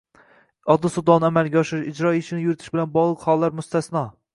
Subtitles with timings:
[0.75, 4.09] odil sudlovni amalga oshirish, ijro ishini yuritish bilan bog‘liq hollar mustasno